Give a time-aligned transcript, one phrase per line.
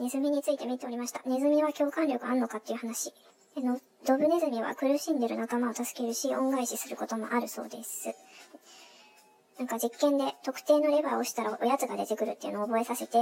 [0.00, 1.20] ネズミについて見ておりました。
[1.26, 3.12] ネズミは共感力あんのかっていう話。
[3.56, 8.14] あのドブネズミは苦しんでる仲間を助けるし、恩返しすることもあるそうです。
[9.58, 13.12] なんか実験で特定のレバーを押したらおやつが出てくるっていうのを覚えさせて、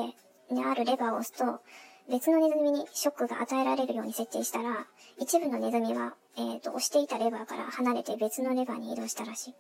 [0.55, 1.61] で、あるレバーを押すと、
[2.09, 4.87] 別のネズミにショックが与えられるように設定したら、
[5.19, 9.55] 一部のネズミは、えっ、ー、と、押していたレバーから離れて別のレバーに移動したらしい。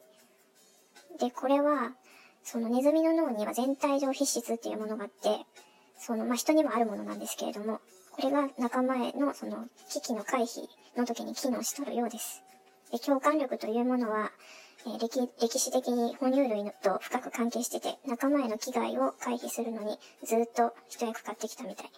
[1.19, 1.95] で、これは、
[2.45, 5.45] そのネズミの脳には全体上皮質っていうものがあって、
[5.99, 7.81] その、まあ、人にもあるものなんですけれども、
[8.13, 10.67] これが仲間へのその危機の回避
[10.97, 12.43] の時に機能しとるようです。
[12.91, 14.33] で共感力というものは、
[14.87, 21.91] えー、歴歴史的に哺乳類と深く関係してて、仲間への危害を回避するのにずっと一役買ってきたみたい。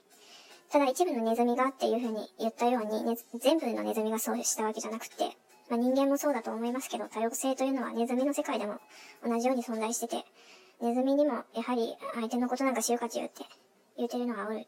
[0.71, 5.25] ただ一部のネズミがっていう風に言ったように、ね、全部のネズミがそうしたわけじゃなくて、
[5.69, 8.79] まあ、人間もそうだと思いますけど、多様性というのはネズミの世界でも
[9.25, 10.25] 同じように存在してて、
[10.81, 13.45] ネズミにもやはり相手のことなんか知るかち言うって
[14.01, 14.67] 言うてるのはおる。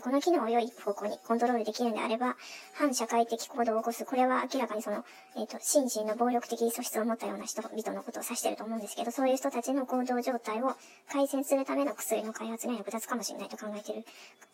[0.00, 2.36] この機能を良い方向にコントロールできるんであれば、
[2.74, 4.04] 反社会的行動を起こす。
[4.06, 5.04] これは明らかにその、
[5.36, 10.74] えっ、ー、と、心身の暴力的素質を持ったような人々のことを指してると思うんですけど、そういう人たちの行動状態を
[11.10, 14.04] 改善するための薬の開発には役立つかもしれないと考えてる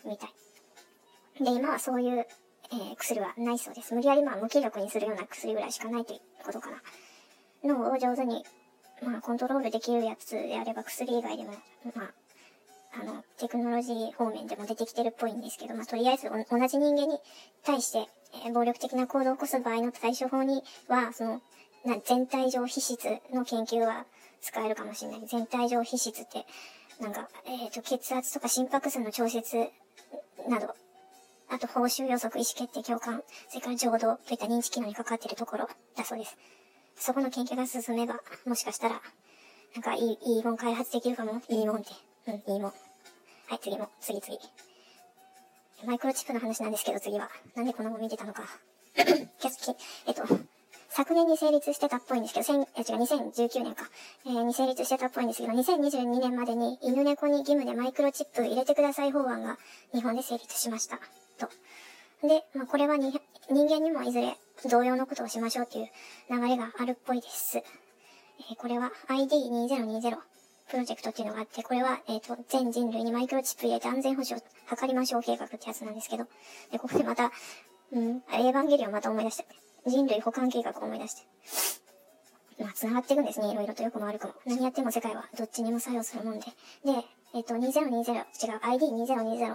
[0.05, 1.45] みたい。
[1.45, 2.27] で、今はそういう、
[2.73, 3.95] えー、薬はないそうです。
[3.95, 6.83] 無理やりまあ無気力にするような薬ぐらいしかないということかな。
[7.65, 8.45] 脳を上手に、
[9.03, 11.53] まあコントロールできるやつであれば薬以外でも、
[11.95, 12.11] まあ、
[13.01, 17.19] あの、テクノロジー方面でも出てきてるっぽいんですけど、まあ、とりあえず同じ人間に
[17.65, 18.07] 対して、
[18.45, 21.41] えー、暴力的な行動を起こす場合の対処法には、その、
[21.85, 24.05] な全体上皮質の研究は
[24.41, 25.21] 使えるかもしれない。
[25.27, 26.45] 全体上皮質って、
[27.01, 29.69] なんか、えっ、ー、と、血圧とか心拍数の調節
[30.49, 30.75] など、
[31.51, 36.37] あと報酬予測、意思決定、共感、それから情動といった認知機能に関わっているところだそうです。
[36.97, 39.01] そこの研究が進めば、もしかしたら、
[39.75, 41.41] なんかいい、いいもん開発できるかも。
[41.49, 41.91] いいもんって。
[42.27, 42.73] うん、いいもん。
[43.49, 44.39] はい、次も、次次。
[45.87, 47.31] マイクロチップの話なんですけど、次は。
[47.57, 48.43] なんでこの本見てたのか。
[50.07, 50.23] えっと、
[50.91, 53.89] 昨年に成立してたっぽいんですけど、千、え、違う、2019年か。
[54.27, 59.57] えー、に成立してたっぽいんですけど、2022年までに犬猫に義務でマイクロチップ入れてください法案が
[59.95, 60.99] 日本で成立しました。
[61.39, 61.49] と。
[62.29, 63.19] で、まあ、これはに
[63.49, 64.37] 人間にもいずれ
[64.69, 65.89] 同様のことをしましょうっていう
[66.29, 67.57] 流れがあるっぽいです。
[67.57, 70.38] えー、これは ID2020
[70.71, 76.25] プロジェクトっていうのがあって、これは、えっ、ー、と、全人類にマイクロチップ入れて安全保障を図りましょう計画ってやつなんですけど、
[76.71, 77.33] で、ここでまた、
[77.93, 79.47] うん、エヴァンゲリオンまた思い出して、
[79.87, 81.23] 人類保管計画を思い出して。
[82.61, 83.51] まあ、繋がっていくんですね。
[83.51, 84.35] いろいろとよくも悪くも。
[84.45, 86.47] 何やっても世界はどっちにも作用するもんで。
[86.47, 86.53] で、
[87.35, 89.49] えっ、ー、と、2020、違う、ID2020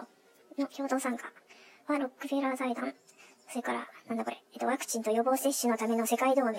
[0.57, 1.31] の共同参加
[1.87, 2.93] はロックフェラー財団。
[3.49, 6.53] それから、なんだこれ、えっ、ー、と、ワクチンと予防接種のための世界同盟、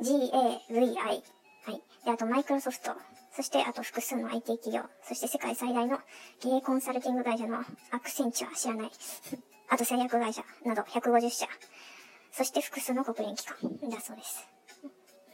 [0.00, 0.96] GAVI。
[0.96, 1.22] はい。
[2.04, 2.92] で、あと、マイクロソフト、
[3.40, 5.98] そして、あと複数の IT 企業、そして世界最大の
[6.40, 8.90] 経営コンサルティング会社のアクセンチュア知らない。
[9.70, 11.48] あと製薬会社など150社。
[12.32, 13.56] そして複数の国連機関
[13.88, 14.46] だそうです。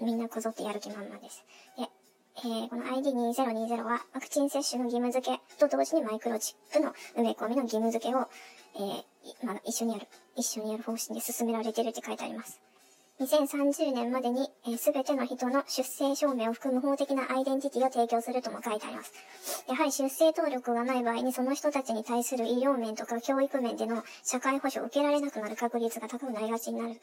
[0.01, 1.45] みんなこぞってやる気満々です。
[1.77, 1.89] で、
[2.37, 8.29] えー、この ID2020 はワクチン接種の義務付けと同時にマイクロチップの埋め込みの義務付けを、
[8.77, 9.05] えー、
[9.45, 10.07] まあ、一緒にやる、
[10.37, 12.61] 一緒にやる方針で進められてるって書いてあります。
[13.19, 19.13] 2030年までに、す、え、べ、ての人の出生証明を含む法的なアイデンティティを提供するとも書いてあります。
[19.67, 27.01] やはり出生登録がない場合にその人たちに対する医療面とか教育面での社会保障を受けられなくなる確率が高くなりがちになる。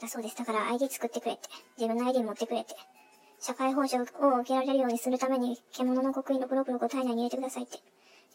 [0.00, 0.36] だそうです。
[0.36, 1.40] だから ID 作ってくれて、
[1.76, 2.76] 自分の ID 持ってくれて、
[3.40, 7.78] 社会保障を受けられるようにするために、獣の刻印のブログを体内に入れてくださいって。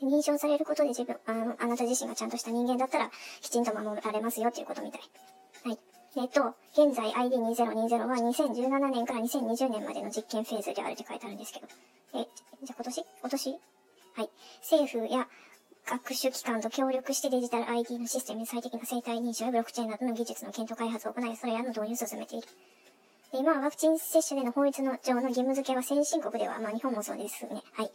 [0.02, 3.10] 認証されることで自分、あの、あなた自身がちゃんとした人間だったら、
[3.40, 5.02] きちんと守られますよっていうことみたい。
[6.20, 11.68] えっと、現在 ID2020 は2017年から2020年までの実験フェーズであるって書いてあるんですけど。
[12.16, 12.26] え、
[12.64, 13.06] じゃあ今年？
[13.22, 13.52] 今年？
[13.52, 14.30] はい。
[14.62, 15.28] 政府や
[15.86, 22.48] 学習機関と協力してデジタル ID のシステムに最適な生体認証やブロックチェーンなどの技術の検討開発を行い、それらの導入を進めている。
[23.32, 27.62] で今はワクチン接種での法律の上の義務付けは先進国では、まあ日本もそうですね。
[27.74, 27.92] はい。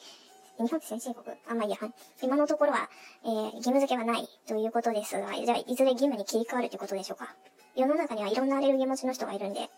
[0.58, 1.78] 日本って先進国あんまりや、
[2.22, 2.88] 今のところは、
[3.24, 7.34] えー、義務付けはないということですが、じゃあ、いずれ義務に切り替わるということでしょうか？
[7.74, 9.70] 世の中にはいろんなアレルギー持ちの人がいるんで、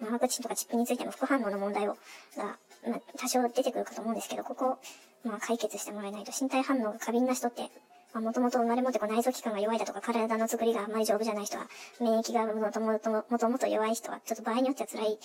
[0.00, 1.96] まあ、ワクチンとかチップについても副反応の問題を、
[2.36, 4.78] が、まあ、多少出てくるかと思うんですけど、ここ、
[5.24, 7.70] まあ、解決してもらえないと、身体反応が過敏な人って、
[8.12, 11.66] まあ、もともと生まれ持ってこう内臓器官が弱いだとか、体の作りがあまり丈夫じゃない人は、
[12.00, 15.18] 免疫がもともと、もともと弱い人は、ちょっと場合によっては辛い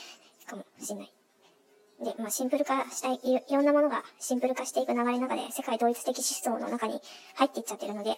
[0.47, 1.11] かもしれない。
[2.03, 6.99] で、まあ、シンプル化したいい、ろんなものがシンプル化していく流れの中で、世界統一的思想の中に
[7.35, 8.17] 入っていっちゃってるので、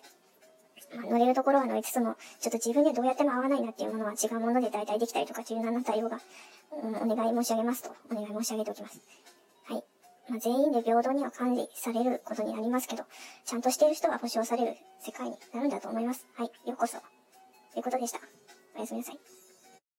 [0.95, 6.19] まあ、乗れるところは乗りつつも、ちょっと自分でどうやっても合わないなっていうものは違うもので代替できたりとか、柔軟な対応が、
[6.81, 9.01] うん、お願い申し上げますと、お願い申し上げておきます。
[9.65, 9.83] はい。
[10.29, 13.03] まあ、全員で平等には管理されることになりますけど、
[13.45, 16.25] ちゃんとしている人が保障される世界になるんだと思います。
[16.35, 16.97] はい、ようこそ。
[17.73, 18.19] ということでした。
[18.77, 19.32] おやすみなさい。